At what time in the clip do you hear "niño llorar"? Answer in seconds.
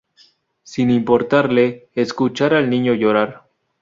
2.71-3.43